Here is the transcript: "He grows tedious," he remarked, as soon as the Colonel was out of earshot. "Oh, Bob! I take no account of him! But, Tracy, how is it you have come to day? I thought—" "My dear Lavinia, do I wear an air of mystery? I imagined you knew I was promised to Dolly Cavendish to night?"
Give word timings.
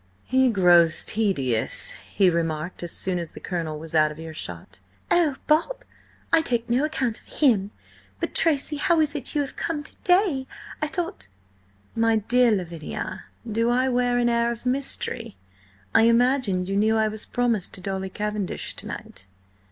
"He 0.25 0.49
grows 0.49 1.05
tedious," 1.05 1.91
he 2.11 2.27
remarked, 2.27 2.81
as 2.81 2.91
soon 2.91 3.19
as 3.19 3.33
the 3.33 3.39
Colonel 3.39 3.77
was 3.77 3.93
out 3.93 4.09
of 4.11 4.17
earshot. 4.17 4.79
"Oh, 5.11 5.35
Bob! 5.45 5.83
I 6.33 6.41
take 6.41 6.67
no 6.67 6.83
account 6.83 7.19
of 7.21 7.27
him! 7.27 7.69
But, 8.19 8.33
Tracy, 8.33 8.77
how 8.77 8.99
is 8.99 9.13
it 9.13 9.35
you 9.35 9.41
have 9.41 9.55
come 9.55 9.83
to 9.83 9.95
day? 10.03 10.47
I 10.81 10.87
thought—" 10.87 11.27
"My 11.95 12.15
dear 12.15 12.49
Lavinia, 12.51 13.25
do 13.47 13.69
I 13.69 13.89
wear 13.89 14.17
an 14.17 14.27
air 14.27 14.51
of 14.51 14.65
mystery? 14.65 15.37
I 15.93 16.05
imagined 16.05 16.67
you 16.67 16.77
knew 16.77 16.97
I 16.97 17.07
was 17.07 17.27
promised 17.27 17.75
to 17.75 17.81
Dolly 17.81 18.09
Cavendish 18.09 18.75
to 18.77 18.87
night?" 18.87 19.27